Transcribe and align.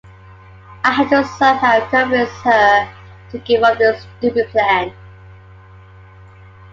I 0.83 0.93
have 0.93 1.11
to 1.11 1.23
somehow 1.37 1.87
convince 1.91 2.31
her 2.41 2.91
to 3.29 3.37
give 3.37 3.61
up 3.61 3.77
this 3.77 4.03
stupid 4.19 4.47
plan. 4.49 4.93